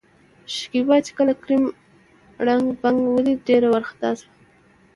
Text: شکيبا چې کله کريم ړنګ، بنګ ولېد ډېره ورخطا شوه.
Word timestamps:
شکيبا 0.55 0.95
چې 1.05 1.11
کله 1.17 1.33
کريم 1.41 1.63
ړنګ، 2.45 2.65
بنګ 2.81 2.99
ولېد 3.15 3.39
ډېره 3.47 3.67
ورخطا 3.71 4.09
شوه. 4.19 4.29